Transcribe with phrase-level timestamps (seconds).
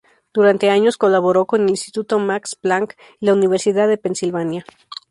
[0.33, 4.65] Durante años colaboró con el Instituto Max Planck y la Universidad de Pennsylvania.